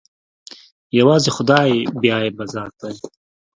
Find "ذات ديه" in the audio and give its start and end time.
2.53-2.95